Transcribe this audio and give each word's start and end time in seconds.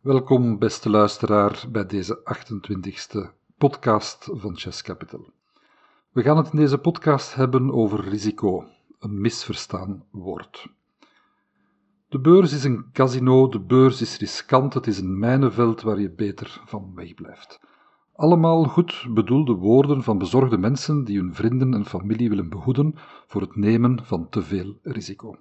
Welkom, 0.00 0.58
beste 0.58 0.90
luisteraar, 0.90 1.64
bij 1.68 1.86
deze 1.86 2.18
28e 2.18 3.18
podcast 3.58 4.28
van 4.32 4.56
Chess 4.56 4.82
Capital. 4.82 5.30
We 6.12 6.22
gaan 6.22 6.36
het 6.36 6.52
in 6.52 6.58
deze 6.58 6.78
podcast 6.78 7.34
hebben 7.34 7.72
over 7.72 8.08
risico, 8.08 8.64
een 8.98 9.20
misverstaan 9.20 10.04
woord. 10.10 10.66
De 12.08 12.18
beurs 12.18 12.52
is 12.52 12.64
een 12.64 12.84
casino, 12.92 13.48
de 13.48 13.60
beurs 13.60 14.00
is 14.00 14.18
riskant, 14.18 14.74
het 14.74 14.86
is 14.86 14.98
een 14.98 15.18
mijnenveld 15.18 15.82
waar 15.82 16.00
je 16.00 16.10
beter 16.10 16.62
van 16.64 16.92
wegblijft. 16.94 17.60
Allemaal 18.14 18.64
goed 18.64 19.06
bedoelde 19.10 19.54
woorden 19.54 20.02
van 20.02 20.18
bezorgde 20.18 20.58
mensen 20.58 21.04
die 21.04 21.18
hun 21.18 21.34
vrienden 21.34 21.74
en 21.74 21.86
familie 21.86 22.28
willen 22.28 22.48
behoeden 22.48 22.94
voor 23.26 23.40
het 23.40 23.56
nemen 23.56 24.04
van 24.04 24.28
te 24.28 24.42
veel 24.42 24.78
risico. 24.82 25.38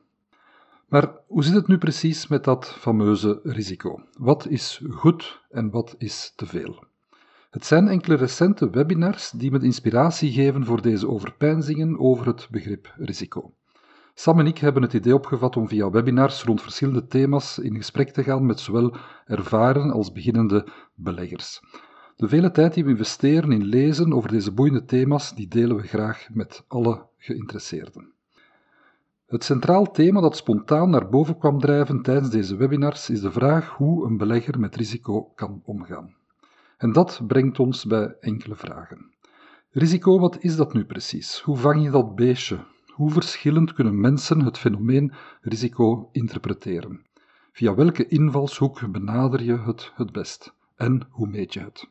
Maar 0.90 1.12
hoe 1.28 1.44
zit 1.44 1.54
het 1.54 1.68
nu 1.68 1.78
precies 1.78 2.28
met 2.28 2.44
dat 2.44 2.68
fameuze 2.68 3.40
risico? 3.44 4.04
Wat 4.18 4.48
is 4.48 4.82
goed 4.90 5.42
en 5.50 5.70
wat 5.70 5.96
is 5.98 6.34
te 6.36 6.46
veel? 6.46 6.84
Het 7.50 7.66
zijn 7.66 7.88
enkele 7.88 8.16
recente 8.16 8.70
webinars 8.70 9.30
die 9.30 9.52
me 9.52 9.60
inspiratie 9.60 10.32
geven 10.32 10.66
voor 10.66 10.82
deze 10.82 11.10
overpeinzingen 11.10 12.00
over 12.00 12.28
het 12.28 12.48
begrip 12.52 12.94
risico. 12.98 13.54
Sam 14.14 14.40
en 14.40 14.48
ik 14.48 14.58
hebben 14.58 14.82
het 14.82 14.94
idee 14.94 15.14
opgevat 15.14 15.58
om 15.58 15.68
via 15.68 15.90
webinars 15.90 16.44
rond 16.44 16.62
verschillende 16.62 17.08
thema's 17.08 17.58
in 17.58 17.76
gesprek 17.76 18.10
te 18.10 18.24
gaan 18.24 18.46
met 18.46 18.60
zowel 18.60 18.96
ervaren 19.26 19.92
als 19.92 20.12
beginnende 20.12 20.68
beleggers. 20.96 21.62
De 22.16 22.28
vele 22.28 22.52
tijd 22.52 22.74
die 22.74 22.84
we 22.84 22.90
investeren 22.90 23.52
in 23.52 23.64
lezen 23.64 24.14
over 24.14 24.30
deze 24.30 24.52
boeiende 24.52 24.86
thema's, 24.86 25.36
die 25.36 25.48
delen 25.48 25.76
we 25.76 25.88
graag 25.88 26.28
met 26.34 26.64
alle 26.68 27.08
geïnteresseerden. 27.18 28.14
Het 29.30 29.44
centraal 29.44 29.92
thema 29.92 30.22
dat 30.22 30.36
spontaan 30.36 30.90
naar 30.90 31.10
boven 31.10 31.38
kwam 31.38 31.60
drijven 31.60 32.02
tijdens 32.02 32.30
deze 32.30 32.56
webinars 32.56 33.10
is 33.10 33.22
de 33.22 33.32
vraag 33.32 33.70
hoe 33.70 34.06
een 34.06 34.18
belegger 34.18 34.60
met 34.60 34.76
risico 34.76 35.24
kan 35.36 35.62
omgaan. 35.66 36.16
En 36.78 36.92
dat 36.92 37.22
brengt 37.28 37.60
ons 37.60 37.86
bij 37.86 38.16
enkele 38.20 38.56
vragen. 38.56 39.14
Risico, 39.72 40.20
wat 40.20 40.38
is 40.40 40.56
dat 40.56 40.74
nu 40.74 40.86
precies? 40.86 41.40
Hoe 41.40 41.58
vang 41.58 41.84
je 41.84 41.90
dat 41.90 42.16
beestje? 42.16 42.66
Hoe 42.88 43.12
verschillend 43.12 43.74
kunnen 43.74 44.00
mensen 44.00 44.40
het 44.40 44.58
fenomeen 44.58 45.14
risico 45.42 46.10
interpreteren? 46.12 47.06
Via 47.52 47.76
welke 47.76 48.08
invalshoek 48.08 48.92
benader 48.92 49.44
je 49.44 49.58
het 49.60 49.92
het 49.96 50.12
best? 50.12 50.54
En 50.76 51.08
hoe 51.10 51.28
meet 51.28 51.54
je 51.54 51.60
het? 51.60 51.90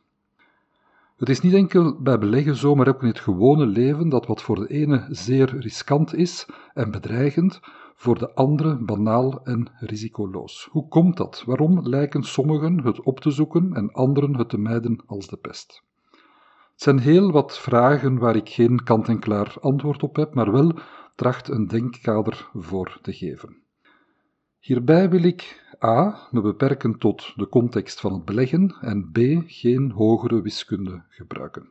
Het 1.18 1.28
is 1.28 1.40
niet 1.40 1.54
enkel 1.54 2.00
bij 2.00 2.18
beleggen 2.18 2.56
zo, 2.56 2.74
maar 2.74 2.88
ook 2.88 3.02
in 3.02 3.08
het 3.08 3.20
gewone 3.20 3.66
leven 3.66 4.08
dat 4.08 4.26
wat 4.26 4.42
voor 4.42 4.56
de 4.56 4.66
ene 4.66 5.06
zeer 5.10 5.58
riskant 5.58 6.14
is 6.14 6.46
en 6.74 6.90
bedreigend, 6.90 7.60
voor 7.94 8.18
de 8.18 8.34
andere 8.34 8.84
banaal 8.84 9.44
en 9.44 9.68
risicoloos. 9.78 10.68
Hoe 10.70 10.88
komt 10.88 11.16
dat? 11.16 11.42
Waarom 11.46 11.88
lijken 11.88 12.22
sommigen 12.22 12.84
het 12.84 13.00
op 13.02 13.20
te 13.20 13.30
zoeken 13.30 13.74
en 13.74 13.92
anderen 13.92 14.36
het 14.36 14.48
te 14.48 14.58
mijden 14.58 15.02
als 15.06 15.26
de 15.26 15.36
pest? 15.36 15.82
Het 16.72 16.82
zijn 16.82 16.98
heel 16.98 17.30
wat 17.30 17.58
vragen 17.58 18.18
waar 18.18 18.36
ik 18.36 18.48
geen 18.48 18.84
kant-en-klaar 18.84 19.56
antwoord 19.60 20.02
op 20.02 20.16
heb, 20.16 20.34
maar 20.34 20.52
wel 20.52 20.72
tracht 21.14 21.48
een 21.48 21.66
denkkader 21.66 22.50
voor 22.54 22.98
te 23.02 23.12
geven. 23.12 23.56
Hierbij 24.58 25.10
wil 25.10 25.22
ik 25.22 25.66
a. 25.84 26.28
me 26.30 26.40
beperken 26.40 26.98
tot 26.98 27.32
de 27.36 27.48
context 27.48 28.00
van 28.00 28.12
het 28.12 28.24
beleggen 28.24 28.76
en 28.80 29.10
b. 29.12 29.18
geen 29.46 29.90
hogere 29.90 30.42
wiskunde 30.42 31.02
gebruiken. 31.08 31.68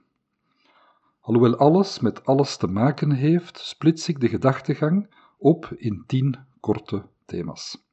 Alhoewel 1.21 1.55
alles 1.55 1.99
met 1.99 2.25
alles 2.25 2.57
te 2.57 2.67
maken 2.67 3.11
heeft, 3.11 3.59
splits 3.59 4.07
ik 4.07 4.19
de 4.19 4.27
gedachtegang 4.27 5.07
op 5.37 5.73
in 5.77 6.03
tien 6.07 6.35
korte 6.59 7.05
thema's. 7.25 7.85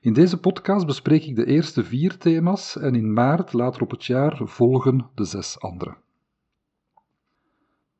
In 0.00 0.12
deze 0.12 0.40
podcast 0.40 0.86
bespreek 0.86 1.24
ik 1.24 1.36
de 1.36 1.46
eerste 1.46 1.84
vier 1.84 2.16
thema's 2.16 2.76
en 2.76 2.94
in 2.94 3.12
maart 3.12 3.52
later 3.52 3.82
op 3.82 3.90
het 3.90 4.04
jaar 4.04 4.40
volgen 4.44 5.10
de 5.14 5.24
zes 5.24 5.60
andere. 5.60 5.96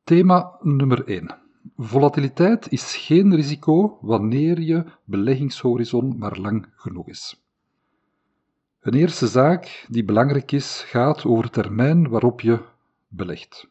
Thema 0.04 0.58
nummer 0.60 1.06
1. 1.06 1.38
Volatiliteit 1.76 2.72
is 2.72 2.96
geen 2.96 3.34
risico 3.34 3.98
wanneer 4.00 4.60
je 4.60 4.84
beleggingshorizon 5.04 6.18
maar 6.18 6.38
lang 6.38 6.66
genoeg 6.74 7.08
is. 7.08 7.45
Een 8.86 8.94
eerste 8.94 9.26
zaak 9.26 9.86
die 9.88 10.04
belangrijk 10.04 10.52
is, 10.52 10.82
gaat 10.86 11.24
over 11.24 11.44
de 11.44 11.50
termijn 11.50 12.08
waarop 12.08 12.40
je 12.40 12.62
belegt. 13.08 13.68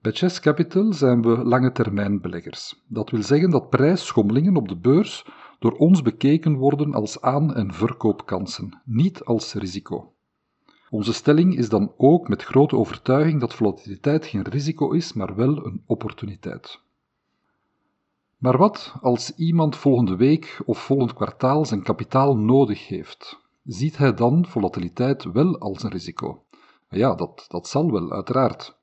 Bij 0.00 0.12
Chess 0.12 0.40
Capital 0.40 0.92
zijn 0.92 1.22
we 1.22 1.44
lange 1.44 1.72
termijn 1.72 2.20
beleggers. 2.20 2.82
Dat 2.86 3.10
wil 3.10 3.22
zeggen 3.22 3.50
dat 3.50 3.70
prijsschommelingen 3.70 4.56
op 4.56 4.68
de 4.68 4.76
beurs 4.76 5.26
door 5.58 5.72
ons 5.72 6.02
bekeken 6.02 6.54
worden 6.54 6.94
als 6.94 7.20
aan- 7.20 7.54
en 7.54 7.72
verkoopkansen, 7.72 8.80
niet 8.84 9.24
als 9.24 9.54
risico. 9.54 10.12
Onze 10.90 11.12
stelling 11.12 11.56
is 11.56 11.68
dan 11.68 11.92
ook 11.96 12.28
met 12.28 12.42
grote 12.42 12.76
overtuiging 12.76 13.40
dat 13.40 13.54
volatiliteit 13.54 14.26
geen 14.26 14.42
risico 14.42 14.90
is, 14.90 15.12
maar 15.12 15.34
wel 15.34 15.66
een 15.66 15.82
opportuniteit. 15.86 16.80
Maar 18.38 18.58
wat 18.58 18.94
als 19.00 19.34
iemand 19.34 19.76
volgende 19.76 20.16
week 20.16 20.60
of 20.64 20.78
volgend 20.78 21.14
kwartaal 21.14 21.64
zijn 21.64 21.82
kapitaal 21.82 22.36
nodig 22.36 22.88
heeft? 22.88 23.40
Ziet 23.64 23.96
hij 23.96 24.14
dan 24.14 24.46
volatiliteit 24.46 25.24
wel 25.24 25.58
als 25.58 25.82
een 25.82 25.90
risico? 25.90 26.44
Ja, 26.88 27.14
dat, 27.14 27.44
dat 27.48 27.68
zal 27.68 27.92
wel, 27.92 28.12
uiteraard. 28.12 28.80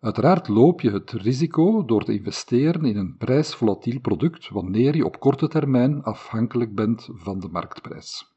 Uiteraard 0.00 0.48
loop 0.48 0.80
je 0.80 0.90
het 0.90 1.10
risico 1.10 1.84
door 1.84 2.04
te 2.04 2.12
investeren 2.12 2.84
in 2.84 2.96
een 2.96 3.16
prijsvolatiel 3.16 4.00
product 4.00 4.48
wanneer 4.48 4.96
je 4.96 5.04
op 5.04 5.20
korte 5.20 5.48
termijn 5.48 6.02
afhankelijk 6.02 6.74
bent 6.74 7.08
van 7.12 7.40
de 7.40 7.48
marktprijs. 7.48 8.34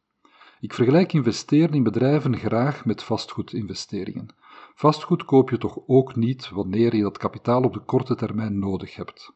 Ik 0.60 0.74
vergelijk 0.74 1.14
investeren 1.14 1.74
in 1.74 1.84
bedrijven 1.84 2.38
graag 2.38 2.86
met 2.86 3.04
vastgoedinvesteringen. 3.04 4.36
Vastgoed 4.76 5.26
koop 5.26 5.50
je 5.50 5.58
toch 5.58 5.80
ook 5.88 6.16
niet 6.16 6.50
wanneer 6.50 6.96
je 6.96 7.02
dat 7.02 7.18
kapitaal 7.18 7.64
op 7.64 7.74
de 7.74 7.80
korte 7.80 8.16
termijn 8.16 8.60
nodig 8.60 8.96
hebt. 8.96 9.34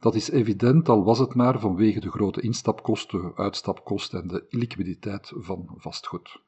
Dat 0.00 0.14
is 0.14 0.30
evident, 0.30 0.88
al 0.88 1.04
was 1.04 1.18
het 1.18 1.34
maar 1.34 1.60
vanwege 1.60 2.00
de 2.00 2.10
grote 2.10 2.40
instapkosten, 2.40 3.32
uitstapkosten 3.34 4.22
en 4.22 4.28
de 4.28 4.46
liquiditeit 4.50 5.32
van 5.36 5.68
vastgoed. 5.76 6.40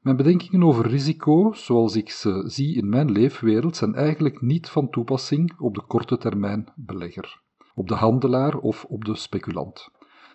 Mijn 0.00 0.16
bedenkingen 0.16 0.62
over 0.62 0.86
risico, 0.86 1.52
zoals 1.52 1.96
ik 1.96 2.10
ze 2.10 2.42
zie 2.46 2.76
in 2.76 2.88
mijn 2.88 3.10
leefwereld, 3.10 3.76
zijn 3.76 3.94
eigenlijk 3.94 4.40
niet 4.40 4.68
van 4.68 4.90
toepassing 4.90 5.54
op 5.58 5.74
de 5.74 5.82
korte 5.82 6.18
termijn 6.18 6.72
belegger, 6.74 7.40
op 7.74 7.88
de 7.88 7.94
handelaar 7.94 8.58
of 8.58 8.84
op 8.84 9.04
de 9.04 9.14
speculant. 9.14 9.88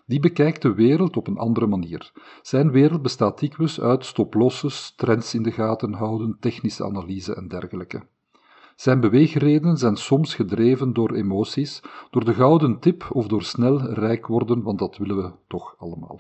Die 0.05 0.19
bekijkt 0.19 0.61
de 0.61 0.73
wereld 0.73 1.17
op 1.17 1.27
een 1.27 1.37
andere 1.37 1.67
manier. 1.67 2.11
Zijn 2.41 2.71
wereld 2.71 3.01
bestaat 3.01 3.39
dikwijls 3.39 3.81
uit 3.81 4.05
stoplosses, 4.05 4.93
trends 4.95 5.33
in 5.33 5.43
de 5.43 5.51
gaten 5.51 5.93
houden, 5.93 6.37
technische 6.39 6.85
analyse 6.85 7.35
en 7.35 7.47
dergelijke. 7.47 8.07
Zijn 8.75 8.99
beweegredenen 8.99 9.77
zijn 9.77 9.95
soms 9.95 10.35
gedreven 10.35 10.93
door 10.93 11.13
emoties, 11.13 11.81
door 12.09 12.25
de 12.25 12.33
gouden 12.33 12.79
tip 12.79 13.07
of 13.11 13.27
door 13.27 13.43
snel 13.43 13.81
rijk 13.81 14.27
worden, 14.27 14.61
want 14.61 14.79
dat 14.79 14.97
willen 14.97 15.17
we 15.17 15.31
toch 15.47 15.75
allemaal. 15.77 16.19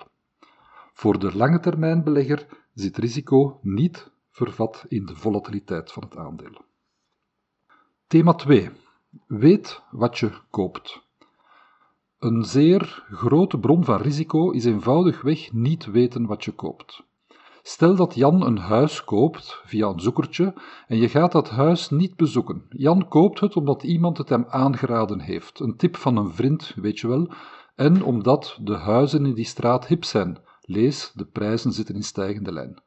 Voor 0.93 1.19
de 1.19 1.37
lange 1.37 1.59
termijn 1.59 2.03
belegger 2.03 2.47
zit 2.73 2.97
risico 2.97 3.59
niet 3.61 4.11
vervat 4.29 4.85
in 4.87 5.05
de 5.05 5.15
volatiliteit 5.15 5.91
van 5.91 6.03
het 6.03 6.17
aandeel. 6.17 6.61
Thema 8.07 8.33
2. 8.33 8.69
Weet 9.27 9.81
wat 9.91 10.17
je 10.17 10.31
koopt. 10.49 11.01
Een 12.19 12.43
zeer 12.43 13.05
grote 13.11 13.59
bron 13.59 13.83
van 13.83 14.01
risico 14.01 14.51
is 14.51 14.65
eenvoudigweg 14.65 15.51
niet 15.53 15.85
weten 15.85 16.25
wat 16.25 16.43
je 16.43 16.51
koopt. 16.51 17.03
Stel 17.63 17.95
dat 17.95 18.15
Jan 18.15 18.45
een 18.45 18.57
huis 18.57 19.03
koopt 19.03 19.61
via 19.65 19.87
een 19.87 19.99
zoekertje 19.99 20.53
en 20.87 20.97
je 20.97 21.09
gaat 21.09 21.31
dat 21.31 21.49
huis 21.49 21.89
niet 21.89 22.15
bezoeken. 22.15 22.65
Jan 22.69 23.07
koopt 23.07 23.39
het 23.39 23.55
omdat 23.55 23.83
iemand 23.83 24.17
het 24.17 24.29
hem 24.29 24.45
aangeraden 24.49 25.19
heeft, 25.19 25.59
een 25.59 25.77
tip 25.77 25.97
van 25.97 26.17
een 26.17 26.33
vriend, 26.33 26.73
weet 26.75 26.99
je 26.99 27.07
wel, 27.07 27.27
en 27.75 28.03
omdat 28.03 28.57
de 28.61 28.75
huizen 28.75 29.25
in 29.25 29.33
die 29.33 29.45
straat 29.45 29.87
hip 29.87 30.03
zijn. 30.03 30.37
Lees, 30.61 31.11
de 31.15 31.25
prijzen 31.25 31.71
zitten 31.71 31.95
in 31.95 32.03
stijgende 32.03 32.51
lijn. 32.51 32.81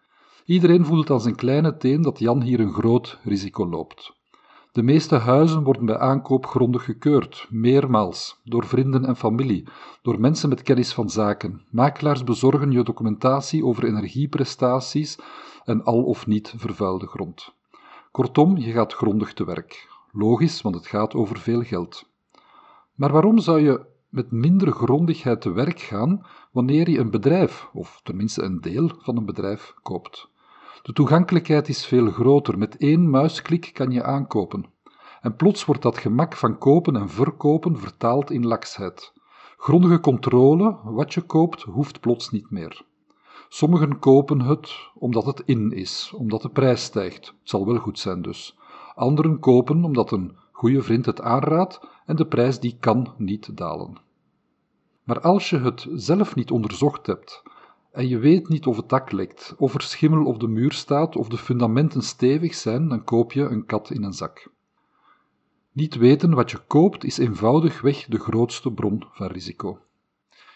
Iedereen 0.44 0.84
voelt 0.84 1.10
aan 1.10 1.20
zijn 1.20 1.36
kleine 1.36 1.76
teen 1.76 2.02
dat 2.02 2.18
Jan 2.18 2.42
hier 2.42 2.60
een 2.60 2.72
groot 2.72 3.18
risico 3.22 3.68
loopt. 3.68 4.12
De 4.74 4.82
meeste 4.82 5.16
huizen 5.16 5.62
worden 5.62 5.86
bij 5.86 5.98
aankoop 5.98 6.46
grondig 6.46 6.84
gekeurd, 6.84 7.46
meermaals, 7.50 8.40
door 8.44 8.66
vrienden 8.66 9.04
en 9.04 9.16
familie, 9.16 9.64
door 10.02 10.20
mensen 10.20 10.48
met 10.48 10.62
kennis 10.62 10.92
van 10.92 11.10
zaken. 11.10 11.62
Makelaars 11.70 12.24
bezorgen 12.24 12.70
je 12.70 12.82
documentatie 12.82 13.64
over 13.64 13.84
energieprestaties 13.84 15.18
en 15.64 15.84
al 15.84 16.02
of 16.02 16.26
niet 16.26 16.54
vervuilde 16.56 17.06
grond. 17.06 17.54
Kortom, 18.10 18.56
je 18.56 18.72
gaat 18.72 18.92
grondig 18.92 19.32
te 19.32 19.44
werk. 19.44 19.88
Logisch, 20.12 20.62
want 20.62 20.74
het 20.74 20.86
gaat 20.86 21.14
over 21.14 21.38
veel 21.38 21.62
geld. 21.62 22.10
Maar 22.94 23.12
waarom 23.12 23.38
zou 23.38 23.60
je 23.60 23.86
met 24.08 24.30
minder 24.30 24.72
grondigheid 24.72 25.40
te 25.40 25.52
werk 25.52 25.80
gaan 25.80 26.26
wanneer 26.52 26.90
je 26.90 26.98
een 26.98 27.10
bedrijf, 27.10 27.68
of 27.72 28.00
tenminste 28.02 28.42
een 28.42 28.60
deel 28.60 28.90
van 28.98 29.16
een 29.16 29.26
bedrijf, 29.26 29.74
koopt? 29.82 30.32
De 30.82 30.92
toegankelijkheid 30.92 31.68
is 31.68 31.86
veel 31.86 32.10
groter. 32.10 32.58
Met 32.58 32.76
één 32.76 33.10
muisklik 33.10 33.70
kan 33.72 33.90
je 33.90 34.02
aankopen. 34.02 34.64
En 35.20 35.36
plots 35.36 35.64
wordt 35.64 35.82
dat 35.82 35.98
gemak 35.98 36.36
van 36.36 36.58
kopen 36.58 36.96
en 36.96 37.08
verkopen 37.08 37.78
vertaald 37.78 38.30
in 38.30 38.46
laksheid. 38.46 39.12
Grondige 39.56 40.00
controle, 40.00 40.78
wat 40.84 41.14
je 41.14 41.20
koopt, 41.20 41.62
hoeft 41.62 42.00
plots 42.00 42.30
niet 42.30 42.50
meer. 42.50 42.82
Sommigen 43.48 43.98
kopen 43.98 44.40
het 44.40 44.90
omdat 44.94 45.24
het 45.26 45.42
in 45.44 45.72
is, 45.72 46.12
omdat 46.16 46.42
de 46.42 46.48
prijs 46.48 46.82
stijgt. 46.82 47.26
Het 47.26 47.34
zal 47.42 47.66
wel 47.66 47.76
goed 47.78 47.98
zijn 47.98 48.22
dus. 48.22 48.58
Anderen 48.94 49.38
kopen 49.38 49.84
omdat 49.84 50.10
een 50.10 50.36
goede 50.52 50.82
vriend 50.82 51.06
het 51.06 51.20
aanraadt 51.20 51.80
en 52.06 52.16
de 52.16 52.26
prijs 52.26 52.60
die 52.60 52.76
kan 52.80 53.14
niet 53.16 53.56
dalen. 53.56 53.96
Maar 55.04 55.20
als 55.20 55.50
je 55.50 55.58
het 55.58 55.86
zelf 55.94 56.34
niet 56.34 56.50
onderzocht 56.50 57.06
hebt 57.06 57.42
en 57.94 58.08
je 58.08 58.18
weet 58.18 58.48
niet 58.48 58.66
of 58.66 58.76
het 58.76 58.88
dak 58.88 59.12
lekt, 59.12 59.54
of 59.58 59.74
er 59.74 59.82
schimmel 59.82 60.24
op 60.24 60.40
de 60.40 60.48
muur 60.48 60.72
staat, 60.72 61.16
of 61.16 61.28
de 61.28 61.38
fundamenten 61.38 62.02
stevig 62.02 62.54
zijn, 62.54 62.88
dan 62.88 63.04
koop 63.04 63.32
je 63.32 63.42
een 63.42 63.66
kat 63.66 63.90
in 63.90 64.02
een 64.02 64.12
zak. 64.12 64.50
Niet 65.72 65.94
weten 65.96 66.34
wat 66.34 66.50
je 66.50 66.58
koopt 66.66 67.04
is 67.04 67.18
eenvoudigweg 67.18 68.06
de 68.06 68.18
grootste 68.18 68.72
bron 68.72 69.04
van 69.12 69.26
risico. 69.26 69.78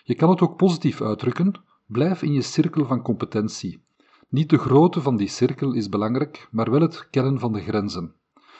Je 0.02 0.14
kan 0.14 0.30
het 0.30 0.40
ook 0.40 0.56
positief 0.56 1.00
uitdrukken: 1.00 1.52
blijf 1.86 2.22
in 2.22 2.32
je 2.32 2.42
cirkel 2.42 2.84
van 2.84 3.02
competentie. 3.02 3.82
Niet 4.28 4.50
de 4.50 4.58
grootte 4.58 5.00
van 5.00 5.16
die 5.16 5.28
cirkel 5.28 5.72
is 5.72 5.88
belangrijk, 5.88 6.48
maar 6.50 6.70
wel 6.70 6.80
het 6.80 7.10
kennen 7.10 7.38
van 7.38 7.52
de 7.52 7.60
grenzen. 7.60 8.14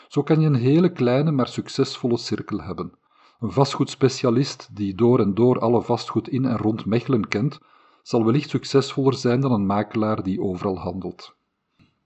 Zo 0.09 0.23
kan 0.23 0.41
je 0.41 0.47
een 0.47 0.55
hele 0.55 0.93
kleine 0.93 1.31
maar 1.31 1.49
succesvolle 1.49 2.19
cirkel 2.19 2.61
hebben. 2.61 2.93
Een 3.41 3.53
vastgoedspecialist 3.53 4.69
die 4.73 4.95
door 4.95 5.21
en 5.21 5.35
door 5.35 5.59
alle 5.59 5.83
vastgoed 5.83 6.29
in 6.29 6.45
en 6.45 6.57
rond 6.57 6.87
Mechelen 6.87 7.29
kent, 7.29 7.59
zal 8.09 8.25
wellicht 8.25 8.51
succesvoller 8.51 9.15
zijn 9.15 9.41
dan 9.41 9.53
een 9.53 9.67
makelaar 9.67 10.23
die 10.23 10.41
overal 10.41 10.79
handelt. 10.79 11.35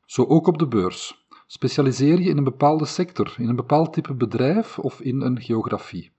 Zo 0.04 0.25
ook 0.25 0.46
op 0.46 0.58
de 0.58 0.66
beurs. 0.66 1.26
Specialiseer 1.46 2.20
je 2.20 2.28
in 2.28 2.37
een 2.37 2.44
bepaalde 2.44 2.84
sector, 2.84 3.34
in 3.38 3.49
een 3.49 3.56
bepaald 3.56 3.93
type 3.93 4.14
bedrijf 4.14 4.78
of 4.78 5.00
in 5.00 5.20
een 5.20 5.40
geografie. 5.40 6.12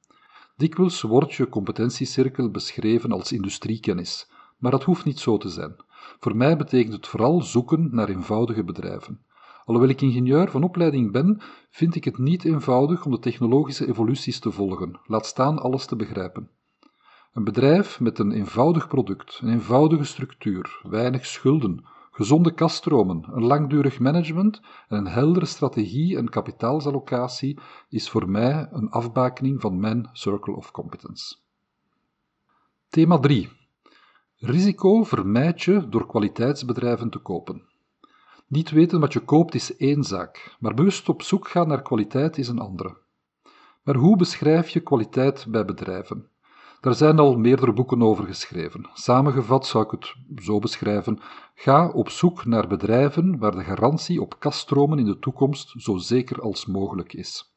Dikwijls 0.56 1.02
wordt 1.02 1.34
je 1.34 1.50
competentiecirkel 1.50 2.50
beschreven 2.50 3.12
als 3.12 3.32
industriekennis, 3.32 4.30
maar 4.58 4.72
dat 4.72 4.84
hoeft 4.84 5.06
niet 5.06 5.20
zo 5.20 5.38
te 5.38 5.50
zijn. 5.50 5.76
Voor 6.20 6.36
mij 6.36 6.58
betekent 6.58 6.94
het 6.94 7.08
vooral 7.08 7.42
zoeken 7.42 7.90
naar 7.92 8.10
eenvoudige 8.10 8.64
bedrijven. 8.64 9.26
Alhoewel 9.66 9.92
ik 9.92 10.02
ingenieur 10.02 10.52
van 10.52 10.64
opleiding 10.64 11.12
ben, 11.12 11.42
vind 11.70 11.96
ik 11.96 12.04
het 12.04 12.18
niet 12.18 12.46
eenvoudig 12.46 13.06
om 13.06 13.12
de 13.12 13.20
technologische 13.20 13.88
evoluties 13.88 14.40
te 14.40 14.52
volgen, 14.52 15.00
laat 15.06 15.26
staan 15.26 15.60
alles 15.60 15.86
te 15.86 15.96
begrijpen. 15.96 16.50
Een 17.34 17.44
bedrijf 17.44 18.00
met 18.00 18.20
een 18.20 18.32
eenvoudig 18.32 18.88
product, 18.88 19.40
een 19.44 19.50
eenvoudige 19.50 20.04
structuur, 20.04 20.80
weinig 20.84 21.26
schulden, 21.26 21.86
gezonde 22.12 22.54
kaststromen, 22.54 23.26
een 23.32 23.44
langdurig 23.44 24.00
management 24.00 24.62
en 24.88 24.98
een 24.98 25.08
heldere 25.08 25.46
strategie 25.46 26.18
en 26.18 26.30
kapitaalsallocatie 26.30 27.60
is 27.90 28.10
voor 28.10 28.30
mij 28.30 28.68
een 28.72 28.90
afbakening 28.90 29.62
van 29.62 29.80
mijn 29.80 30.10
circle 30.12 30.56
of 30.56 30.72
competence. 30.72 31.36
Thema 32.90 33.20
3. 33.20 33.50
Risico 34.38 35.04
vermijd 35.04 35.62
je 35.62 35.90
door 35.90 36.08
kwaliteitsbedrijven 36.08 37.10
te 37.10 37.20
kopen. 37.20 37.62
Niet 38.48 38.70
weten 38.70 39.00
wat 39.00 39.14
je 39.14 39.20
koopt 39.20 39.56
is 39.56 39.76
één 39.78 40.04
zaak, 40.04 40.56
maar 40.60 40.74
bewust 40.74 41.10
op 41.10 41.22
zoek 41.22 41.48
gaan 41.48 41.68
naar 41.68 41.82
kwaliteit 41.82 42.38
is 42.38 42.48
een 42.48 42.60
andere. 42.60 42.98
Maar 43.84 43.96
hoe 43.96 44.18
beschrijf 44.18 44.70
je 44.70 44.80
kwaliteit 44.80 45.46
bij 45.50 45.66
bedrijven? 45.66 46.32
Daar 46.84 46.96
zijn 46.96 47.20
al 47.20 47.38
meerdere 47.38 47.74
boeken 47.74 48.02
over 48.02 48.26
geschreven. 48.26 48.90
Samengevat 48.94 49.66
zou 49.66 49.84
ik 49.84 49.92
het 49.92 50.16
zo 50.44 50.60
beschrijven: 50.60 51.20
ga 51.56 51.90
op 51.90 52.10
zoek 52.10 52.46
naar 52.46 52.68
bedrijven 52.68 53.38
waar 53.38 53.52
de 53.52 53.64
garantie 53.64 54.22
op 54.22 54.40
kaststromen 54.40 55.00
in 55.00 55.06
de 55.06 55.20
toekomst 55.20 55.74
zo 55.78 55.98
zeker 55.98 56.42
als 56.42 56.66
mogelijk 56.66 57.14
is. 57.14 57.54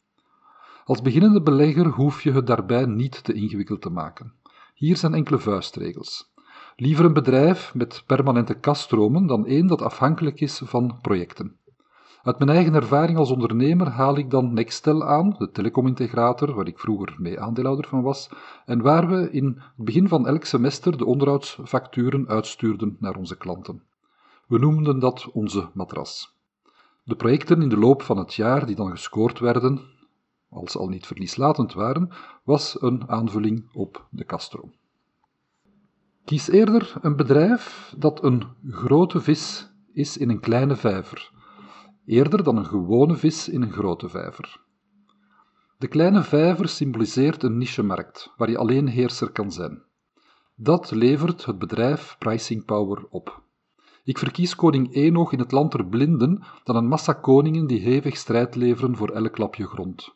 Als 0.85 1.03
beginnende 1.03 1.43
belegger 1.43 1.87
hoef 1.87 2.23
je 2.23 2.33
het 2.33 2.47
daarbij 2.47 2.85
niet 2.85 3.25
te 3.25 3.33
ingewikkeld 3.33 3.83
te 3.83 3.91
maken. 3.91 4.33
Hier 4.75 4.97
zijn 4.97 5.15
enkele 5.15 5.39
vuistregels. 5.39 6.33
Liever 6.77 7.05
een 7.05 7.13
bedrijf 7.13 7.75
met 7.75 8.03
permanente 8.07 8.55
kaststromen 8.55 9.27
dan 9.27 9.47
één 9.47 9.67
dat 9.67 9.83
afhankelijk 9.83 10.41
is 10.41 10.61
van 10.65 10.99
projecten. 11.03 11.57
Uit 12.27 12.39
mijn 12.39 12.51
eigen 12.51 12.75
ervaring 12.75 13.19
als 13.19 13.31
ondernemer 13.31 13.89
haal 13.89 14.17
ik 14.17 14.31
dan 14.31 14.55
Nextel 14.55 15.05
aan, 15.05 15.35
de 15.39 15.51
telecomintegrator, 15.51 16.55
waar 16.55 16.67
ik 16.67 16.79
vroeger 16.79 17.17
mee 17.19 17.41
aandeelhouder 17.41 17.89
van 17.89 18.03
was, 18.03 18.31
en 18.65 18.83
waar 18.83 19.09
we 19.09 19.31
in 19.31 19.45
het 19.47 19.85
begin 19.85 20.09
van 20.09 20.27
elk 20.27 20.45
semester 20.45 20.99
de 20.99 21.05
onderhoudsfacturen 21.05 22.29
uitstuurden 22.29 22.97
naar 23.01 23.17
onze 23.17 23.37
klanten. 23.37 23.83
We 24.47 24.59
noemden 24.59 24.99
dat 24.99 25.31
onze 25.33 25.69
matras. 25.75 26.37
De 27.05 27.17
projecten 27.17 27.63
in 27.63 27.69
de 27.69 27.79
loop 27.79 28.03
van 28.03 28.19
het 28.19 28.35
jaar 28.35 28.67
die 28.67 28.77
dan 28.77 28.91
gescoord 28.91 29.39
werden, 29.39 29.81
als 30.49 30.77
al 30.77 30.89
niet 30.89 31.07
verlieslatend 31.07 31.73
waren, 31.73 32.11
was 32.45 32.83
een 32.83 33.09
aanvulling 33.09 33.69
op 33.73 34.07
de 34.11 34.25
kaststroom. 34.25 34.73
Kies 36.25 36.49
eerder 36.49 36.95
een 37.01 37.17
bedrijf 37.17 37.95
dat 37.97 38.25
een 38.25 38.45
grote 38.69 39.21
vis 39.21 39.71
is 39.93 40.17
in 40.17 40.31
een 40.31 40.41
kleine 40.41 40.77
vijver, 40.77 41.35
eerder 42.07 42.43
dan 42.43 42.57
een 42.57 42.67
gewone 42.67 43.17
vis 43.17 43.49
in 43.49 43.63
een 43.63 43.73
grote 43.73 44.09
vijver. 44.09 44.61
De 45.79 45.89
kleine 45.89 46.23
vijver 46.23 46.69
symboliseert 46.69 47.43
een 47.43 47.59
nichemarkt 47.59 48.33
waar 48.37 48.51
je 48.51 48.59
alleen 48.59 48.89
heerser 48.89 49.31
kan 49.31 49.53
zijn. 49.53 49.83
Dat 50.55 50.91
levert 50.91 51.45
het 51.45 51.59
bedrijf 51.59 52.17
pricing 52.19 52.65
power 52.65 53.07
op. 53.11 53.43
Ik 54.05 54.19
verkies 54.19 54.55
koning 54.55 54.95
Enoch 54.95 55.33
in 55.33 55.39
het 55.39 55.53
land 55.53 55.73
der 55.73 55.87
blinden 55.87 56.43
dan 56.65 56.77
een 56.77 56.89
massa 56.89 57.13
koningen 57.13 57.67
die 57.67 57.81
hevig 57.81 58.17
strijd 58.17 58.55
leveren 58.55 58.97
voor 58.97 59.11
elk 59.11 59.39
lapje 59.39 59.67
grond. 59.67 60.15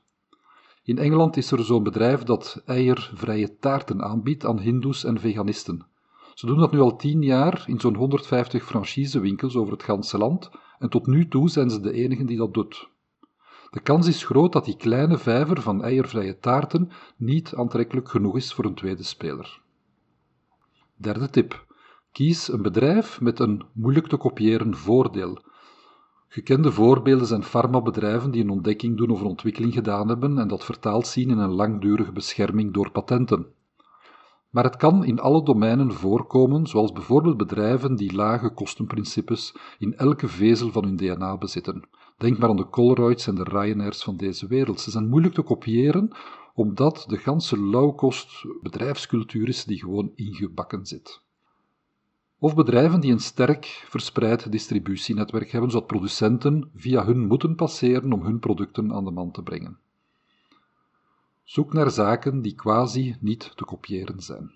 In 0.83 0.99
Engeland 0.99 1.37
is 1.37 1.51
er 1.51 1.65
zo'n 1.65 1.83
bedrijf 1.83 2.23
dat 2.23 2.63
eiervrije 2.67 3.57
taarten 3.57 4.03
aanbiedt 4.03 4.45
aan 4.45 4.59
hindoes 4.59 5.05
en 5.05 5.21
veganisten. 5.21 5.87
Ze 6.35 6.47
doen 6.47 6.59
dat 6.59 6.73
nu 6.73 6.81
al 6.81 6.97
tien 6.97 7.23
jaar 7.23 7.65
in 7.67 7.81
zo'n 7.81 7.97
150 7.97 8.65
franchisewinkels 8.65 9.57
over 9.57 9.73
het 9.73 9.83
ganse 9.83 10.19
land 10.19 10.51
en 10.81 10.89
tot 10.89 11.07
nu 11.07 11.29
toe 11.29 11.49
zijn 11.49 11.71
ze 11.71 11.81
de 11.81 11.93
enigen 11.93 12.27
die 12.27 12.37
dat 12.37 12.55
doet. 12.55 12.89
De 13.71 13.81
kans 13.81 14.07
is 14.07 14.25
groot 14.25 14.53
dat 14.53 14.65
die 14.65 14.77
kleine 14.77 15.19
vijver 15.19 15.63
van 15.63 15.83
eiervrije 15.83 16.39
taarten 16.39 16.91
niet 17.17 17.55
aantrekkelijk 17.55 18.09
genoeg 18.09 18.37
is 18.37 18.53
voor 18.53 18.65
een 18.65 18.75
tweede 18.75 19.03
speler. 19.03 19.61
Derde 20.97 21.31
tip. 21.31 21.67
Kies 22.13 22.53
een 22.53 22.63
bedrijf 22.63 23.21
met 23.21 23.39
een 23.39 23.63
moeilijk 23.73 24.07
te 24.07 24.17
kopiëren 24.17 24.77
voordeel. 24.77 25.39
Gekende 26.29 26.73
voorbeelden 26.73 27.27
zijn 27.27 27.43
farmabedrijven 27.43 28.31
die 28.31 28.43
een 28.43 28.51
ontdekking 28.51 28.97
doen 28.97 29.11
of 29.11 29.21
een 29.21 29.27
ontwikkeling 29.27 29.73
gedaan 29.73 30.09
hebben 30.09 30.39
en 30.39 30.49
dat 30.49 30.65
vertaald 30.65 31.07
zien 31.07 31.31
in 31.31 31.39
een 31.39 31.55
langdurige 31.55 32.13
bescherming 32.13 32.73
door 32.73 32.91
patenten. 32.91 33.47
Maar 34.51 34.65
het 34.65 34.77
kan 34.77 35.05
in 35.05 35.21
alle 35.21 35.43
domeinen 35.45 35.93
voorkomen, 35.93 36.67
zoals 36.67 36.93
bijvoorbeeld 36.93 37.37
bedrijven 37.37 37.97
die 37.97 38.15
lage 38.15 38.51
kostenprincipes 38.51 39.55
in 39.79 39.97
elke 39.97 40.29
vezel 40.29 40.71
van 40.73 40.85
hun 40.85 40.97
DNA 40.97 41.37
bezitten. 41.37 41.89
Denk 42.17 42.39
maar 42.39 42.49
aan 42.49 42.57
de 42.57 42.69
Colroyds 42.69 43.27
en 43.27 43.35
de 43.35 43.45
Ryanairs 43.45 44.03
van 44.03 44.17
deze 44.17 44.47
wereld. 44.47 44.81
Ze 44.81 44.91
zijn 44.91 45.09
moeilijk 45.09 45.35
te 45.35 45.43
kopiëren, 45.43 46.11
omdat 46.55 47.05
de 47.09 47.17
ganse 47.17 47.59
low-cost 47.61 48.47
bedrijfscultuur 48.63 49.49
is 49.49 49.65
die 49.65 49.79
gewoon 49.79 50.13
ingebakken 50.15 50.87
zit. 50.87 51.23
Of 52.39 52.55
bedrijven 52.55 53.01
die 53.01 53.13
een 53.13 53.21
sterk 53.21 53.65
verspreid 53.89 54.53
distributienetwerk 54.53 55.51
hebben, 55.51 55.71
zodat 55.71 55.87
producenten 55.87 56.71
via 56.75 57.05
hun 57.05 57.27
moeten 57.27 57.55
passeren 57.55 58.13
om 58.13 58.23
hun 58.23 58.39
producten 58.39 58.93
aan 58.93 59.05
de 59.05 59.11
man 59.11 59.31
te 59.31 59.43
brengen. 59.43 59.79
Zoek 61.51 61.73
naar 61.73 61.91
zaken 61.91 62.43
die 62.43 62.55
quasi 62.55 63.17
niet 63.21 63.53
te 63.55 63.65
kopiëren 63.65 64.21
zijn. 64.21 64.51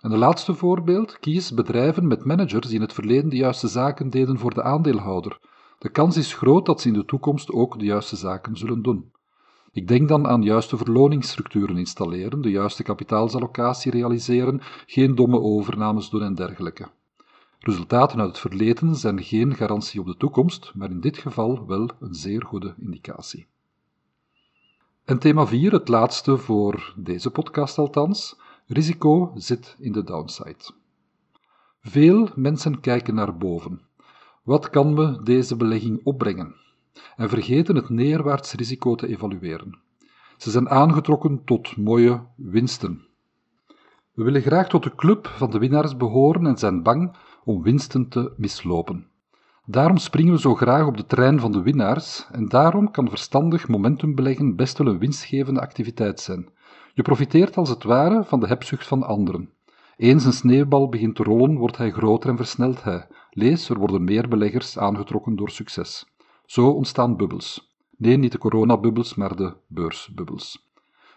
En 0.00 0.10
de 0.10 0.16
laatste 0.16 0.54
voorbeeld, 0.54 1.18
kies 1.18 1.54
bedrijven 1.54 2.06
met 2.06 2.24
managers 2.24 2.66
die 2.66 2.74
in 2.74 2.80
het 2.80 2.92
verleden 2.92 3.30
de 3.30 3.36
juiste 3.36 3.68
zaken 3.68 4.10
deden 4.10 4.38
voor 4.38 4.54
de 4.54 4.62
aandeelhouder. 4.62 5.40
De 5.78 5.88
kans 5.88 6.16
is 6.16 6.34
groot 6.34 6.66
dat 6.66 6.80
ze 6.80 6.88
in 6.88 6.94
de 6.94 7.04
toekomst 7.04 7.50
ook 7.50 7.78
de 7.78 7.84
juiste 7.84 8.16
zaken 8.16 8.56
zullen 8.56 8.82
doen. 8.82 9.12
Ik 9.70 9.88
denk 9.88 10.08
dan 10.08 10.26
aan 10.26 10.42
juiste 10.42 10.76
verloningsstructuren 10.76 11.76
installeren, 11.76 12.42
de 12.42 12.50
juiste 12.50 12.82
kapitaalsallocatie 12.82 13.90
realiseren, 13.90 14.60
geen 14.86 15.14
domme 15.14 15.40
overnames 15.40 16.10
doen 16.10 16.22
en 16.22 16.34
dergelijke. 16.34 16.88
Resultaten 17.58 18.20
uit 18.20 18.28
het 18.28 18.38
verleden 18.38 18.96
zijn 18.96 19.22
geen 19.22 19.54
garantie 19.54 20.00
op 20.00 20.06
de 20.06 20.16
toekomst, 20.16 20.72
maar 20.74 20.90
in 20.90 21.00
dit 21.00 21.18
geval 21.18 21.66
wel 21.66 21.90
een 22.00 22.14
zeer 22.14 22.44
goede 22.44 22.74
indicatie. 22.78 23.46
En 25.04 25.18
thema 25.18 25.46
4, 25.46 25.72
het 25.72 25.88
laatste 25.88 26.36
voor 26.38 26.94
deze 26.96 27.30
podcast 27.30 27.78
althans. 27.78 28.40
Risico 28.66 29.32
zit 29.34 29.76
in 29.78 29.92
de 29.92 30.04
downside. 30.04 30.70
Veel 31.80 32.28
mensen 32.34 32.80
kijken 32.80 33.14
naar 33.14 33.36
boven. 33.36 33.80
Wat 34.42 34.70
kan 34.70 34.94
me 34.94 35.22
deze 35.22 35.56
belegging 35.56 36.00
opbrengen? 36.04 36.54
En 37.16 37.28
vergeten 37.28 37.76
het 37.76 37.88
neerwaarts 37.88 38.52
risico 38.52 38.94
te 38.94 39.06
evalueren. 39.06 39.80
Ze 40.36 40.50
zijn 40.50 40.68
aangetrokken 40.68 41.44
tot 41.44 41.76
mooie 41.76 42.26
winsten. 42.36 43.06
We 44.12 44.22
willen 44.22 44.42
graag 44.42 44.68
tot 44.68 44.82
de 44.82 44.94
club 44.94 45.26
van 45.26 45.50
de 45.50 45.58
winnaars 45.58 45.96
behoren 45.96 46.46
en 46.46 46.58
zijn 46.58 46.82
bang 46.82 47.16
om 47.44 47.62
winsten 47.62 48.08
te 48.08 48.32
mislopen. 48.36 49.06
Daarom 49.66 49.96
springen 49.96 50.32
we 50.32 50.40
zo 50.40 50.54
graag 50.54 50.86
op 50.86 50.96
de 50.96 51.06
trein 51.06 51.40
van 51.40 51.52
de 51.52 51.62
winnaars 51.62 52.26
en 52.30 52.48
daarom 52.48 52.90
kan 52.90 53.08
verstandig 53.08 53.68
momentum 53.68 54.14
beleggen 54.14 54.56
best 54.56 54.78
wel 54.78 54.86
een 54.86 54.98
winstgevende 54.98 55.60
activiteit 55.60 56.20
zijn. 56.20 56.48
Je 56.94 57.02
profiteert 57.02 57.56
als 57.56 57.68
het 57.68 57.82
ware 57.82 58.24
van 58.24 58.40
de 58.40 58.46
hebzucht 58.46 58.86
van 58.86 59.02
anderen. 59.02 59.50
Eens 59.96 60.24
een 60.24 60.32
sneeuwbal 60.32 60.88
begint 60.88 61.16
te 61.16 61.22
rollen, 61.22 61.56
wordt 61.56 61.76
hij 61.76 61.90
groter 61.90 62.30
en 62.30 62.36
versnelt 62.36 62.82
hij. 62.82 63.06
Lees, 63.30 63.68
er 63.68 63.78
worden 63.78 64.04
meer 64.04 64.28
beleggers 64.28 64.78
aangetrokken 64.78 65.36
door 65.36 65.50
succes. 65.50 66.06
Zo 66.46 66.68
ontstaan 66.68 67.16
bubbels. 67.16 67.76
Nee, 67.96 68.16
niet 68.16 68.32
de 68.32 68.38
coronabubbels, 68.38 69.14
maar 69.14 69.36
de 69.36 69.56
beursbubbels. 69.66 70.70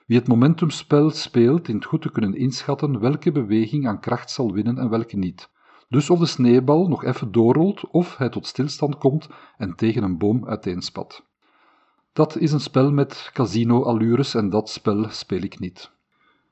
Wie 0.05 0.17
het 0.17 0.27
momentumspel 0.27 1.09
speelt, 1.09 1.65
dient 1.65 1.85
goed 1.85 2.01
te 2.01 2.11
kunnen 2.11 2.35
inschatten 2.35 2.99
welke 2.99 3.31
beweging 3.31 3.87
aan 3.87 3.99
kracht 3.99 4.31
zal 4.31 4.51
winnen 4.53 4.77
en 4.77 4.89
welke 4.89 5.17
niet. 5.17 5.49
Dus 5.89 6.09
of 6.09 6.19
de 6.19 6.25
sneeuwbal 6.25 6.87
nog 6.87 7.03
even 7.03 7.31
doorrolt, 7.31 7.89
of 7.91 8.17
hij 8.17 8.29
tot 8.29 8.47
stilstand 8.47 8.97
komt 8.97 9.27
en 9.57 9.75
tegen 9.75 10.03
een 10.03 10.17
boom 10.17 10.47
uiteenspat. 10.47 11.25
Dat 12.13 12.37
is 12.37 12.51
een 12.51 12.59
spel 12.59 12.91
met 12.91 13.29
casino-allures 13.33 14.35
en 14.35 14.49
dat 14.49 14.69
spel 14.69 15.09
speel 15.09 15.41
ik 15.41 15.59
niet. 15.59 15.91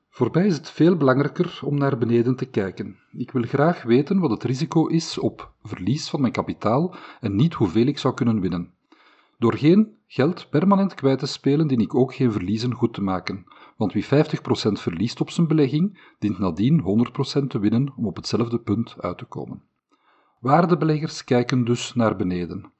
Voor 0.09 0.29
mij 0.31 0.45
is 0.45 0.55
het 0.55 0.69
veel 0.69 0.97
belangrijker 0.97 1.59
om 1.63 1.77
naar 1.77 1.97
beneden 1.97 2.35
te 2.35 2.45
kijken. 2.45 2.99
Ik 3.11 3.31
wil 3.31 3.43
graag 3.43 3.83
weten 3.83 4.19
wat 4.19 4.29
het 4.29 4.43
risico 4.43 4.87
is 4.87 5.17
op 5.17 5.51
verlies 5.63 6.09
van 6.09 6.21
mijn 6.21 6.33
kapitaal 6.33 6.95
en 7.19 7.35
niet 7.35 7.53
hoeveel 7.53 7.85
ik 7.85 7.97
zou 7.97 8.13
kunnen 8.13 8.39
winnen. 8.39 8.73
Door 9.37 9.57
geen 9.57 9.97
geld 10.13 10.49
permanent 10.49 10.93
kwijt 10.93 11.19
te 11.19 11.25
spelen, 11.25 11.67
dien 11.67 11.79
ik 11.79 11.95
ook 11.95 12.13
geen 12.13 12.31
verliezen 12.31 12.73
goed 12.73 12.93
te 12.93 13.01
maken. 13.01 13.43
Want 13.77 13.93
wie 13.93 14.05
50% 14.05 14.07
verliest 14.71 15.21
op 15.21 15.29
zijn 15.29 15.47
belegging, 15.47 16.15
dient 16.19 16.39
nadien 16.39 17.07
100% 17.43 17.47
te 17.47 17.59
winnen 17.59 17.93
om 17.95 18.05
op 18.05 18.15
hetzelfde 18.15 18.59
punt 18.59 18.95
uit 18.97 19.17
te 19.17 19.25
komen. 19.25 19.63
Waardebeleggers 20.39 21.23
kijken 21.23 21.65
dus 21.65 21.93
naar 21.93 22.15
beneden. 22.15 22.71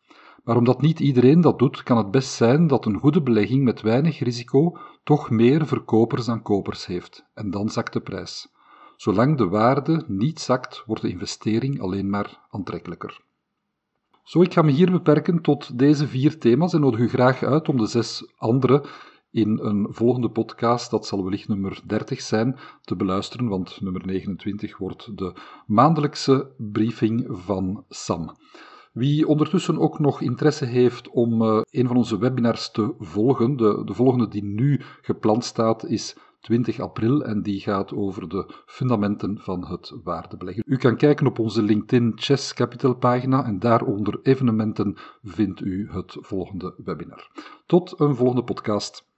Maar 0.43 0.57
omdat 0.57 0.81
niet 0.81 0.99
iedereen 0.99 1.41
dat 1.41 1.59
doet, 1.59 1.83
kan 1.83 1.97
het 1.97 2.11
best 2.11 2.33
zijn 2.33 2.67
dat 2.67 2.85
een 2.85 2.99
goede 2.99 3.21
belegging 3.21 3.63
met 3.63 3.81
weinig 3.81 4.19
risico 4.19 4.77
toch 5.03 5.29
meer 5.29 5.67
verkopers 5.67 6.25
dan 6.25 6.41
kopers 6.41 6.85
heeft, 6.85 7.25
en 7.33 7.49
dan 7.49 7.69
zakt 7.69 7.93
de 7.93 8.01
prijs. 8.01 8.53
Zolang 8.95 9.37
de 9.37 9.47
waarde 9.47 10.03
niet 10.07 10.39
zakt, 10.39 10.83
wordt 10.85 11.01
de 11.01 11.09
investering 11.09 11.81
alleen 11.81 12.09
maar 12.09 12.41
aantrekkelijker. 12.49 13.21
Zo, 14.23 14.41
ik 14.41 14.53
ga 14.53 14.61
me 14.61 14.71
hier 14.71 14.91
beperken 14.91 15.41
tot 15.41 15.79
deze 15.79 16.07
vier 16.07 16.39
thema's 16.39 16.73
en 16.73 16.79
nodig 16.79 16.99
u 16.99 17.09
graag 17.09 17.43
uit 17.43 17.69
om 17.69 17.77
de 17.77 17.85
zes 17.85 18.33
andere 18.37 18.85
in 19.31 19.59
een 19.59 19.87
volgende 19.89 20.29
podcast, 20.29 20.91
dat 20.91 21.05
zal 21.05 21.23
wellicht 21.23 21.47
nummer 21.47 21.81
30 21.85 22.21
zijn, 22.21 22.59
te 22.81 22.95
beluisteren, 22.95 23.47
want 23.47 23.81
nummer 23.81 24.05
29 24.05 24.77
wordt 24.77 25.17
de 25.17 25.33
maandelijkse 25.65 26.51
briefing 26.57 27.25
van 27.29 27.85
Sam. 27.89 28.35
Wie 28.91 29.27
ondertussen 29.27 29.79
ook 29.79 29.99
nog 29.99 30.21
interesse 30.21 30.65
heeft 30.65 31.09
om 31.09 31.41
uh, 31.41 31.61
een 31.69 31.87
van 31.87 31.97
onze 31.97 32.17
webinars 32.17 32.71
te 32.71 32.93
volgen, 32.99 33.57
de, 33.57 33.81
de 33.85 33.93
volgende 33.93 34.27
die 34.27 34.43
nu 34.43 34.81
gepland 35.01 35.43
staat, 35.45 35.85
is 35.85 36.17
20 36.43 36.79
april 36.79 37.23
en 37.23 37.41
die 37.41 37.59
gaat 37.59 37.93
over 37.93 38.29
de 38.29 38.53
fundamenten 38.65 39.39
van 39.39 39.67
het 39.67 39.93
waardebeleggen. 40.03 40.63
U 40.65 40.77
kan 40.77 40.97
kijken 40.97 41.27
op 41.27 41.39
onze 41.39 41.62
LinkedIn 41.62 42.12
Chess 42.15 42.53
Capital 42.53 42.95
pagina 42.95 43.45
en 43.45 43.59
daaronder 43.59 44.19
evenementen 44.23 44.97
vindt 45.21 45.62
u 45.62 45.89
het 45.91 46.17
volgende 46.19 46.73
webinar. 46.77 47.31
Tot 47.65 48.00
een 48.00 48.15
volgende 48.15 48.43
podcast. 48.43 49.12